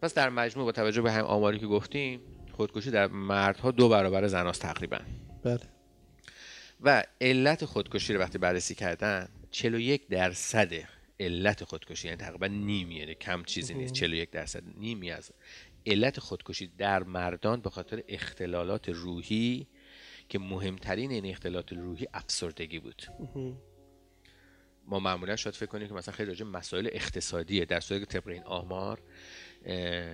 [0.01, 2.19] پس در مجموع با توجه به هم آماری که گفتیم
[2.51, 4.99] خودکشی در مردها دو برابر زناست تقریبا.
[5.43, 5.59] بله.
[6.81, 10.73] و علت خودکشی رو وقتی بررسی کردن 41 درصد
[11.19, 15.31] علت خودکشی یعنی تقریبا نیمی یعنی کم چیزی نیست 41 درصد نیمی از
[15.87, 19.67] علت خودکشی در مردان به خاطر اختلالات روحی
[20.29, 23.03] که مهمترین این اختلالات روحی افسردگی بود.
[24.85, 27.65] ما معمولا شاید فکر کنیم که مثلا خیلی راجع مسائل اقتصادیه.
[27.65, 29.01] در صورتی که طبق این آمار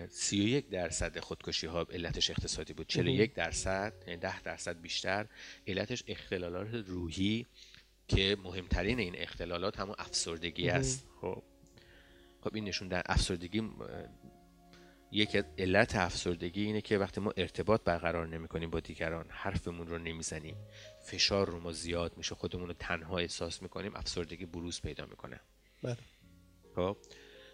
[0.10, 2.88] 31 درصد خودکشی ها علتش اقتصادی بود.
[2.88, 5.28] 41 درصد یعنی 10 درصد بیشتر
[5.68, 7.46] علتش اختلالات روحی
[8.08, 11.08] که مهمترین این اختلالات همون افسردگی است.
[11.22, 11.44] خب.
[12.44, 13.62] خب این نشون در افسردگی
[15.14, 19.98] یک علت افسردگی اینه که وقتی ما ارتباط برقرار نمی کنیم با دیگران حرفمون رو
[19.98, 20.56] نمی‌زنیم.
[21.06, 25.40] فشار رو ما زیاد میشه خودمون رو تنها احساس می‌کنیم افسردگی بروز پیدا می‌کنه.
[25.84, 25.98] بله.
[26.76, 26.98] خب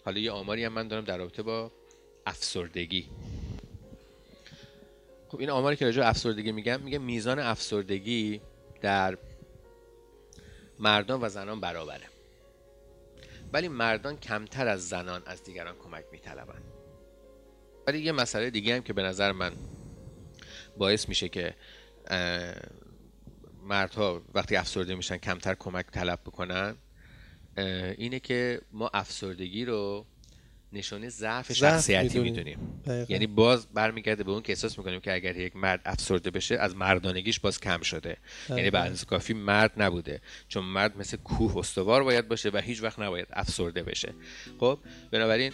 [0.06, 1.72] حالا یه آماری هم من دارم در رابطه با
[2.26, 3.10] افسردگی.
[5.28, 8.42] خب این آماری که راجع افسردگی میگم میگه میزان افسردگی
[8.82, 9.18] در
[10.80, 12.06] مردان و زنان برابره.
[13.54, 16.79] ولی مردان کمتر از زنان از دیگران کمک میطلبند.
[17.90, 19.52] ولی یه مسئله دیگه هم که به نظر من
[20.78, 21.56] باعث میشه که
[23.64, 26.76] مردها وقتی افسرده میشن کمتر کمک طلب بکنن
[27.98, 30.06] اینه که ما افسردگی رو
[30.74, 32.82] نشانه ضعف شخصیتی می‌دونیم.
[33.10, 36.76] یعنی باز برمیگرده به اون که احساس می‌کنیم که اگر یک مرد افسرده بشه از
[36.76, 38.18] مردانگیش باز کم شده.
[38.50, 40.22] یعنی به اندازه کافی مرد نبوده.
[40.48, 44.14] چون مرد مثل کوه استوار باید باشه و هیچ وقت نباید افسرده بشه.
[44.60, 44.80] خب
[45.12, 45.52] بنابراین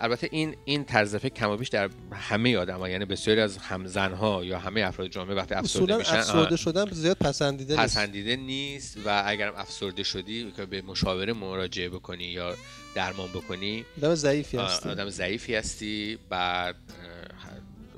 [0.00, 3.86] البته این این طرز فکر کم و بیش در همه آدم‌ها یعنی بسیاری از هم
[3.86, 7.84] زنها یا همه افراد جامعه وقتی افسرده میشن افسرده شدن زیاد پسندیده نیست.
[7.84, 12.56] پسندیده نیست و اگر افسرده شدی که به مشاوره مراجعه بکنی یا
[12.94, 13.84] درمان بکنی.
[13.98, 14.88] آدم ضعیفی هستی.
[14.88, 16.76] آدم ضعیفی هستی بعد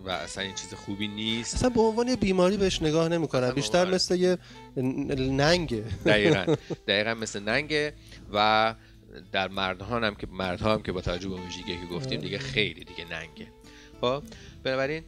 [0.04, 1.54] و اصلا این چیز خوبی نیست.
[1.54, 4.38] اصلا به عنوان بیماری بهش نگاه نمی‌کنن بیشتر مثل یه
[5.16, 5.85] ننگه.
[6.06, 6.56] دقیقا.
[6.88, 7.92] دقیقا مثل ننگه.
[8.32, 8.74] و
[9.32, 12.85] در مردان هم که مردها هم که با توجه به ویژگی که گفتیم دیگه خیلی
[12.85, 13.46] دیگه ننگه.
[14.00, 14.22] خب
[14.62, 15.02] بنابراین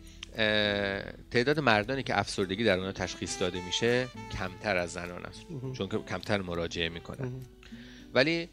[1.31, 5.41] تعداد مردانی که افسردگی در اونها تشخیص داده میشه کمتر از زنان است.
[5.77, 7.33] چون که کمتر مراجعه می‌کنن.
[8.15, 8.49] ولی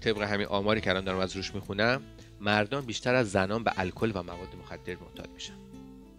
[0.00, 2.00] طبق همین آماری که الان دارم از روش می‌خونم
[2.40, 5.52] مردان بیشتر از زنان به الکل و مواد مخدر معتاد میشن.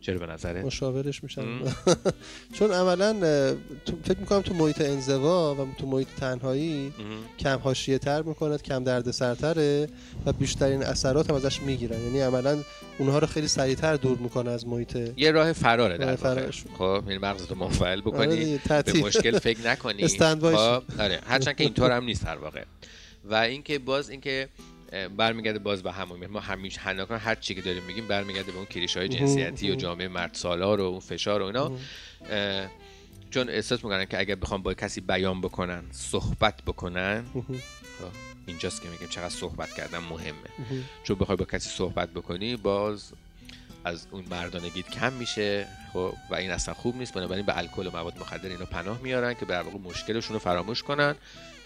[0.02, 1.42] چرا به نظره مشاورش میشن.
[2.60, 3.14] چون عملا
[4.04, 6.94] فکر می‌کنم تو محیط انزوا و تو محیط تنهایی
[7.40, 9.88] کم حاشیه تر می‌کنه کم درد سرتره
[10.26, 12.02] و بیشترین اثرات هم ازش می‌گیرن.
[12.02, 12.58] یعنی عملا
[12.98, 16.52] اونها رو خیلی سریعتر دور می‌کنه از محیط یه راه فراره در واقع.
[16.78, 20.08] خب یعنی مغزتو منفعل بکنی آره به مشکل فکر نکنی.
[20.18, 21.20] خب آره.
[21.28, 22.64] هرچند که اینطور هم نیست در واقع.
[23.30, 24.50] و اینکه باز اینکه
[25.18, 28.66] برمیگرده باز به همون ما همیشه هناکان هر چی که داریم میگیم برمیگرده به اون
[28.66, 31.72] کلیش های جنسیتی و جامعه مرد سالار و اون فشار و اینا.
[33.30, 37.44] چون احساس می‌کنن که اگر بخوام با کسی بیان بکنن صحبت بکنن خب،
[38.48, 40.84] اینجاست که میگم چقدر صحبت کردن مهمه.
[41.04, 43.14] چون بخوای با کسی صحبت بکنی باز
[43.86, 47.14] از اون مردانگیت کم میشه خب و این اصلا خوب نیست.
[47.14, 50.84] بنابراین به الکل و مواد مخدر اینو پناه میارن که در واقع مشکلشون رو فراموش
[50.84, 51.16] کنن.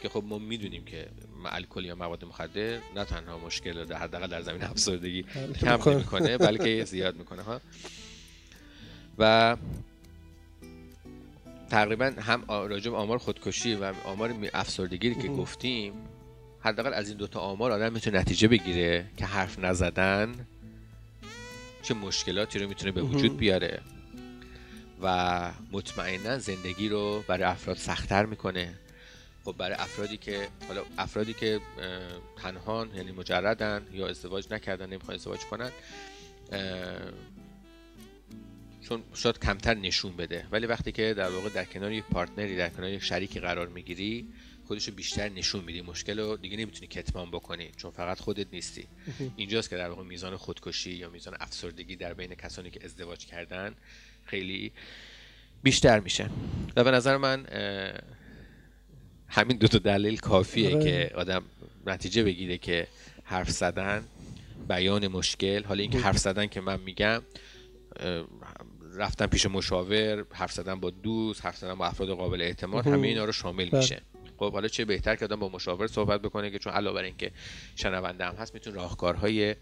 [0.01, 1.07] که خب ما می‌دونیم که
[1.45, 5.25] الکل یا مواد مخدر نه تنها مشکل در حداقل در زمین افسردگی
[5.61, 7.61] کم نمی‌کنه بلکه زیاد می‌کنه ها.
[9.17, 9.57] و
[11.69, 15.93] تقریبا هم راجع آمار خودکشی و آمار افسردگی که گفتیم
[16.59, 20.47] حداقل از این دوتا آمار آدم می‌تونه نتیجه بگیره که حرف نزدن
[21.83, 23.81] چه مشکلاتی رو می‌تونه به وجود بیاره.
[25.03, 28.73] و مطمئنا زندگی رو برای افراد سختتر می‌کنه.
[29.45, 31.60] خب برای افرادی که حالا افرادی که
[32.38, 35.71] تنهان یعنی مجردن یا ازدواج نکردن نمی‌خوان ازدواج کنن
[38.82, 40.45] چون شاید کمتر نشون بده.
[40.51, 44.27] ولی وقتی که در واقع در کنار یک پارتنری در کنار یک شریکی قرار می‌گیری
[44.67, 45.82] خودشو بیشتر نشون میدی.
[45.82, 48.88] مشکل رو دیگه نمی‌تونی کتمان بکنی چون فقط خودت نیستی.
[49.36, 53.75] اینجاست که در واقع میزان خودکشی یا میزان افسردگی در بین کسانی که ازدواج کردن
[54.25, 54.71] خیلی
[55.63, 56.30] بیشتر میشه.
[56.75, 57.45] و به نظر من
[59.32, 60.84] همین دو تا دلیل کافیه آره.
[60.84, 61.44] که آدم
[61.86, 62.88] نتیجه بگیره که
[63.23, 64.04] حرف زدن
[64.69, 67.21] بیان مشکل حالا اینکه حرف زدن که من میگم
[68.96, 73.25] رفتن پیش مشاور حرف زدن با دوست حرف زدن با افراد قابل اعتماد همه اینا
[73.25, 73.79] رو شامل بله.
[73.79, 74.02] میشه
[74.38, 77.32] خب حالا چه بهتر که آدم با مشاور صحبت بکنه که چون علاوه بر اینکه
[77.75, 79.56] شنونده هم هست می‌تونه راهکارهای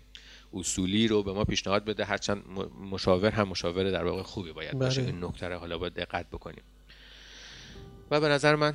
[0.53, 2.43] اصولی رو به ما پیشنهاد بده هرچند
[2.91, 5.11] مشاور هم مشاور در واقع خوبی باید باشه بله.
[5.11, 6.63] این نکته حالا باید دقت بکنیم
[8.11, 8.73] و به نظر من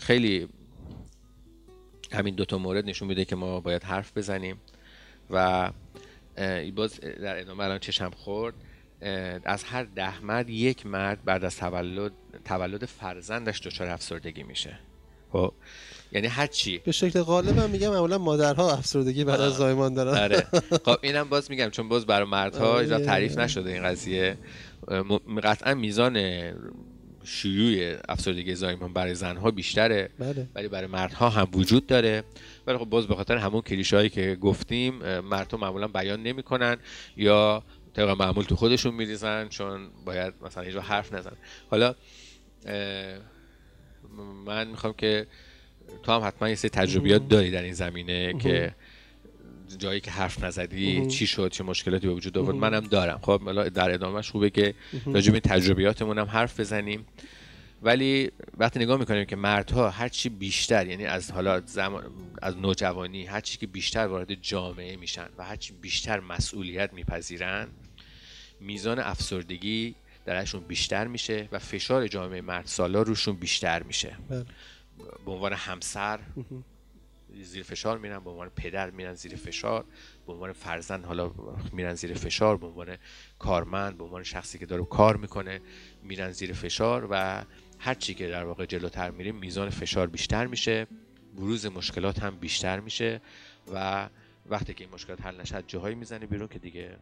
[0.00, 0.48] خیلی
[2.12, 4.56] همین دوتا مورد نشون میده که ما باید حرف بزنیم
[5.30, 5.70] و
[6.76, 8.54] باز در ادامه الان چشم خورد.
[9.44, 12.12] از هر ده مرد یک مرد بعد از تولد
[12.44, 14.78] تولد فرزندش دچار افسردگی میشه.
[15.32, 15.52] خب
[16.12, 16.78] یعنی هر چی.
[16.78, 20.18] به شکل غالب هم میگم معمولا مادرها افسردگی بعد از زایمان دارن.
[20.22, 20.46] آره.
[20.84, 22.98] خب اینم باز میگم چون باز برای مردها آره.
[23.06, 24.38] تعریف نشده این قضیه.
[25.42, 26.16] قطعا میزان
[27.24, 30.08] شیوع افسردگی زایمان برای زنها بیشتره.
[30.18, 30.48] بله.
[30.54, 32.24] ولی برای مردها هم وجود داره.
[32.66, 36.76] ولی خب باز به خاطر همون کلیشه هایی که گفتیم مردها معمولا بیان نمی‌کنن
[37.16, 37.62] یا
[37.94, 41.32] طبق معمول تو خودشون میریزن چون باید مثلا اینجا حرف نزن.
[41.70, 41.94] حالا
[44.46, 45.26] من می‌خوام که
[46.02, 48.74] تو هم حتما یه سری تجربیات داری در این زمینه که
[49.78, 53.18] جایی که حرف نزدی چی شد چه مشکلاتی به وجود آورد منم دارم.
[53.22, 54.74] خب در ادامهش خوبه که
[55.06, 57.06] راجع به تجربیاتمون هم حرف بزنیم.
[57.82, 62.04] ولی وقتی نگاه می‌کنیم که مردها هر چی بیشتر یعنی از حالا زمان
[62.42, 67.68] از نوجوانی هر چی که بیشتر وارد جامعه میشن و هر چی بیشتر مسئولیت میپذیرن
[68.60, 69.94] میزان افسردگی
[70.26, 74.16] درشون بیشتر میشه و فشار جامعه مرد سالار روشون بیشتر میشه.
[74.28, 74.44] بله.
[75.24, 76.18] به عنوان همسر
[77.42, 79.84] زیر فشار میرن به عنوان پدر میرن زیر فشار
[80.26, 81.32] به عنوان فرزند حالا
[81.72, 82.96] میرن زیر فشار به عنوان
[83.38, 85.60] کارمند به عنوان شخصی که داره کار می‌کنه
[86.02, 87.44] میرن زیر فشار و
[87.78, 90.86] هر چی که در واقع جلوتر میریم میزان فشار بیشتر میشه
[91.36, 93.20] بروز مشکلات هم بیشتر میشه
[93.72, 94.08] و
[94.46, 96.96] وقتی که این مشکلات حل نشه جاهایی می‌زنه بیرون که دیگه